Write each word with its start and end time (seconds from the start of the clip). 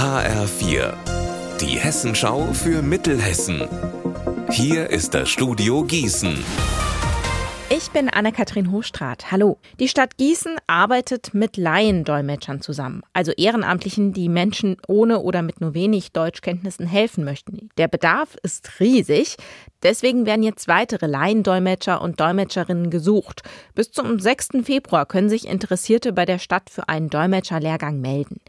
HR4, 0.00 0.94
die 1.60 1.78
Hessenschau 1.78 2.54
für 2.54 2.80
Mittelhessen. 2.80 3.68
Hier 4.50 4.88
ist 4.88 5.12
das 5.12 5.28
Studio 5.28 5.84
Gießen. 5.84 6.42
Ich 7.68 7.90
bin 7.90 8.08
Anne-Kathrin 8.08 8.72
Hochstrat. 8.72 9.30
Hallo. 9.30 9.58
Die 9.78 9.88
Stadt 9.88 10.16
Gießen 10.16 10.56
arbeitet 10.66 11.34
mit 11.34 11.58
Laiendolmetschern 11.58 12.62
zusammen, 12.62 13.02
also 13.12 13.32
Ehrenamtlichen, 13.32 14.14
die 14.14 14.30
Menschen 14.30 14.78
ohne 14.88 15.20
oder 15.20 15.42
mit 15.42 15.60
nur 15.60 15.74
wenig 15.74 16.12
Deutschkenntnissen 16.12 16.86
helfen 16.86 17.22
möchten. 17.22 17.68
Der 17.76 17.86
Bedarf 17.86 18.38
ist 18.42 18.80
riesig. 18.80 19.36
Deswegen 19.82 20.24
werden 20.24 20.42
jetzt 20.42 20.66
weitere 20.66 21.08
Laiendolmetscher 21.08 22.00
und 22.00 22.20
Dolmetscherinnen 22.20 22.88
gesucht. 22.88 23.42
Bis 23.74 23.90
zum 23.90 24.18
6. 24.18 24.64
Februar 24.64 25.04
können 25.04 25.28
sich 25.28 25.46
Interessierte 25.46 26.14
bei 26.14 26.24
der 26.24 26.38
Stadt 26.38 26.70
für 26.70 26.88
einen 26.88 27.10
Dolmetscherlehrgang 27.10 28.00
melden. 28.00 28.40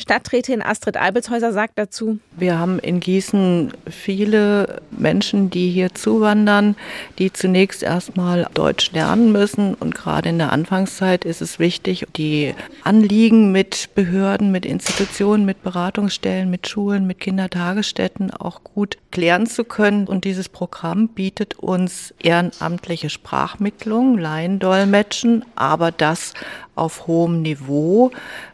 Stadträtin 0.00 0.62
Astrid 0.62 0.96
Albelshäuser 0.96 1.52
sagt 1.52 1.78
dazu, 1.78 2.20
wir 2.34 2.58
haben 2.58 2.78
in 2.78 3.00
Gießen 3.00 3.70
viele 3.86 4.80
Menschen, 4.90 5.50
die 5.50 5.70
hier 5.70 5.94
zuwandern, 5.94 6.74
die 7.18 7.30
zunächst 7.30 7.82
erstmal 7.82 8.48
Deutsch 8.54 8.92
lernen 8.92 9.30
müssen. 9.30 9.74
Und 9.74 9.94
gerade 9.94 10.30
in 10.30 10.38
der 10.38 10.52
Anfangszeit 10.52 11.26
ist 11.26 11.42
es 11.42 11.58
wichtig, 11.58 12.06
die 12.16 12.54
Anliegen 12.82 13.52
mit 13.52 13.90
Behörden, 13.94 14.50
mit 14.50 14.64
Institutionen, 14.64 15.44
mit 15.44 15.62
Beratungsstellen, 15.62 16.48
mit 16.48 16.66
Schulen, 16.66 17.06
mit 17.06 17.20
Kindertagesstätten 17.20 18.30
auch 18.30 18.64
gut 18.64 18.96
klären 19.10 19.46
zu 19.46 19.64
können. 19.64 20.06
Und 20.06 20.24
dieses 20.24 20.48
Programm 20.48 21.08
bietet 21.08 21.58
uns 21.58 22.14
ehrenamtliche 22.22 23.10
Sprachmittlung, 23.10 24.16
Laiendolmetschen, 24.16 25.44
aber 25.56 25.92
das 25.92 26.32
auf 26.74 27.06
hohem 27.06 27.42
Niveau 27.42 28.10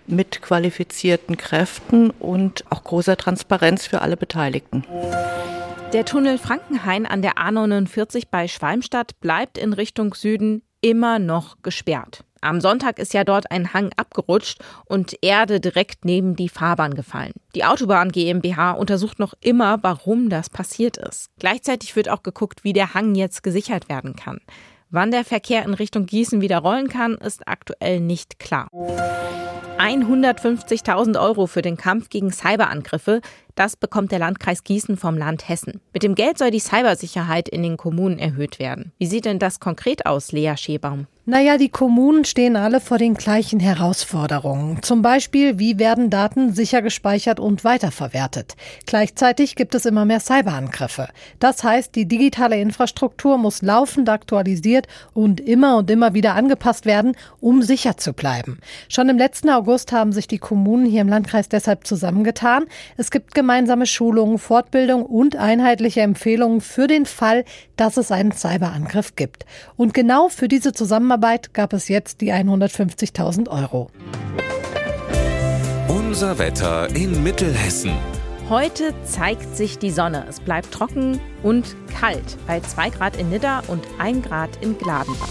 mit 0.08 0.42
qualifizierten 0.42 1.36
Kräften 1.36 2.10
und 2.10 2.64
auch 2.70 2.84
großer 2.84 3.16
Transparenz 3.16 3.86
für 3.86 4.02
alle 4.02 4.16
Beteiligten. 4.16 4.84
Der 5.92 6.04
Tunnel 6.04 6.38
Frankenhain 6.38 7.06
an 7.06 7.22
der 7.22 7.34
A49 7.34 8.24
bei 8.30 8.48
Schwalmstadt 8.48 9.20
bleibt 9.20 9.56
in 9.56 9.72
Richtung 9.72 10.14
Süden 10.14 10.62
immer 10.80 11.18
noch 11.18 11.62
gesperrt. 11.62 12.24
Am 12.40 12.60
Sonntag 12.60 12.98
ist 12.98 13.14
ja 13.14 13.24
dort 13.24 13.50
ein 13.50 13.72
Hang 13.72 13.90
abgerutscht 13.96 14.60
und 14.84 15.16
Erde 15.22 15.58
direkt 15.58 16.04
neben 16.04 16.36
die 16.36 16.48
Fahrbahn 16.48 16.94
gefallen. 16.94 17.32
Die 17.54 17.64
Autobahn 17.64 18.12
GmbH 18.12 18.72
untersucht 18.72 19.18
noch 19.18 19.34
immer, 19.40 19.82
warum 19.82 20.28
das 20.28 20.50
passiert 20.50 20.96
ist. 20.96 21.30
Gleichzeitig 21.38 21.96
wird 21.96 22.08
auch 22.08 22.22
geguckt, 22.22 22.62
wie 22.62 22.72
der 22.72 22.94
Hang 22.94 23.14
jetzt 23.14 23.42
gesichert 23.42 23.88
werden 23.88 24.14
kann. 24.16 24.38
Wann 24.90 25.10
der 25.10 25.24
Verkehr 25.24 25.64
in 25.64 25.74
Richtung 25.74 26.06
Gießen 26.06 26.40
wieder 26.40 26.58
rollen 26.58 26.88
kann, 26.88 27.14
ist 27.16 27.48
aktuell 27.48 28.00
nicht 28.00 28.38
klar. 28.38 28.68
150.000 29.78 31.20
Euro 31.20 31.46
für 31.46 31.62
den 31.62 31.76
Kampf 31.76 32.08
gegen 32.08 32.32
Cyberangriffe, 32.32 33.20
das 33.56 33.74
bekommt 33.74 34.12
der 34.12 34.18
Landkreis 34.18 34.64
Gießen 34.64 34.96
vom 34.96 35.16
Land 35.16 35.48
Hessen. 35.48 35.80
Mit 35.94 36.02
dem 36.02 36.14
Geld 36.14 36.38
soll 36.38 36.50
die 36.50 36.60
Cybersicherheit 36.60 37.48
in 37.48 37.62
den 37.62 37.76
Kommunen 37.78 38.18
erhöht 38.18 38.58
werden. 38.58 38.92
Wie 38.98 39.06
sieht 39.06 39.24
denn 39.24 39.38
das 39.38 39.60
konkret 39.60 40.04
aus, 40.06 40.30
Lea 40.30 40.54
Schebaum? 40.56 41.06
Naja, 41.28 41.58
die 41.58 41.70
Kommunen 41.70 42.24
stehen 42.24 42.54
alle 42.54 42.78
vor 42.78 42.98
den 42.98 43.14
gleichen 43.14 43.58
Herausforderungen. 43.58 44.80
Zum 44.82 45.02
Beispiel, 45.02 45.58
wie 45.58 45.76
werden 45.76 46.08
Daten 46.08 46.54
sicher 46.54 46.82
gespeichert 46.82 47.40
und 47.40 47.64
weiterverwertet? 47.64 48.54
Gleichzeitig 48.86 49.56
gibt 49.56 49.74
es 49.74 49.86
immer 49.86 50.04
mehr 50.04 50.20
Cyberangriffe. 50.20 51.08
Das 51.40 51.64
heißt, 51.64 51.96
die 51.96 52.06
digitale 52.06 52.60
Infrastruktur 52.60 53.38
muss 53.38 53.60
laufend 53.60 54.08
aktualisiert 54.08 54.86
und 55.14 55.40
immer 55.40 55.78
und 55.78 55.90
immer 55.90 56.14
wieder 56.14 56.36
angepasst 56.36 56.86
werden, 56.86 57.16
um 57.40 57.60
sicher 57.62 57.96
zu 57.96 58.12
bleiben. 58.12 58.60
Schon 58.88 59.08
im 59.08 59.18
letzten 59.18 59.50
August 59.50 59.65
haben 59.92 60.12
sich 60.12 60.26
die 60.26 60.38
Kommunen 60.38 60.86
hier 60.86 61.02
im 61.02 61.08
Landkreis 61.08 61.48
deshalb 61.48 61.86
zusammengetan. 61.86 62.64
Es 62.96 63.10
gibt 63.10 63.34
gemeinsame 63.34 63.86
Schulungen, 63.86 64.38
Fortbildung 64.38 65.04
und 65.04 65.36
einheitliche 65.36 66.00
Empfehlungen 66.00 66.60
für 66.60 66.86
den 66.86 67.04
Fall, 67.04 67.44
dass 67.76 67.96
es 67.96 68.10
einen 68.10 68.32
Cyberangriff 68.32 69.16
gibt. 69.16 69.44
Und 69.76 69.92
genau 69.92 70.28
für 70.28 70.48
diese 70.48 70.72
Zusammenarbeit 70.72 70.86
Zusammenarbeit 71.16 71.52
gab 71.52 71.72
es 71.72 71.88
jetzt 71.88 72.20
die 72.20 72.32
150.000 72.32 73.48
Euro. 73.48 73.90
Unser 75.88 76.38
Wetter 76.38 76.88
in 76.94 77.22
Mittelhessen. 77.22 77.92
Heute 78.48 78.94
zeigt 79.04 79.56
sich 79.56 79.78
die 79.78 79.90
Sonne. 79.90 80.24
Es 80.28 80.40
bleibt 80.40 80.72
trocken 80.72 81.20
und 81.42 81.74
kalt 81.92 82.36
bei 82.46 82.60
2 82.60 82.90
Grad 82.90 83.16
in 83.16 83.30
Nidda 83.30 83.62
und 83.66 83.84
1 83.98 84.26
Grad 84.26 84.50
in 84.62 84.78
Gladenbach. 84.78 85.28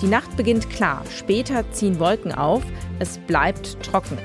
Die 0.00 0.06
Nacht 0.06 0.36
beginnt 0.36 0.70
klar, 0.70 1.02
später 1.16 1.70
ziehen 1.72 1.98
Wolken 1.98 2.32
auf, 2.32 2.62
es 3.00 3.18
bleibt 3.18 3.82
trocken. 3.82 4.18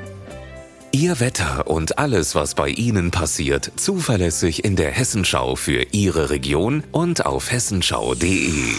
Ihr 0.92 1.20
Wetter 1.20 1.66
und 1.66 1.98
alles, 1.98 2.36
was 2.36 2.54
bei 2.54 2.70
Ihnen 2.70 3.10
passiert, 3.10 3.72
zuverlässig 3.78 4.64
in 4.64 4.76
der 4.76 4.92
Hessenschau 4.92 5.56
für 5.56 5.88
Ihre 5.92 6.30
Region 6.30 6.84
und 6.92 7.26
auf 7.26 7.52
hessenschau.de. 7.52 8.76